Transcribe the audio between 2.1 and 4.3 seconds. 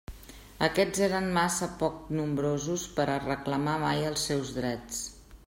nombrosos per a reclamar mai els